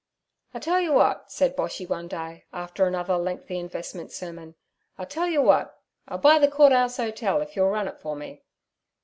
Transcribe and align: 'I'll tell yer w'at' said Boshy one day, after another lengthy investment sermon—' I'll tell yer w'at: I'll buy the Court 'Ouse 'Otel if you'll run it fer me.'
'I'll 0.55 0.61
tell 0.61 0.79
yer 0.81 0.89
w'at' 0.89 1.29
said 1.31 1.55
Boshy 1.55 1.87
one 1.87 2.07
day, 2.07 2.45
after 2.51 2.87
another 2.87 3.17
lengthy 3.17 3.59
investment 3.59 4.11
sermon—' 4.11 4.55
I'll 4.97 5.05
tell 5.05 5.27
yer 5.27 5.41
w'at: 5.41 5.75
I'll 6.07 6.17
buy 6.17 6.39
the 6.39 6.47
Court 6.47 6.73
'Ouse 6.73 6.97
'Otel 6.97 7.43
if 7.43 7.55
you'll 7.55 7.69
run 7.69 7.87
it 7.87 8.01
fer 8.01 8.15
me.' 8.15 8.41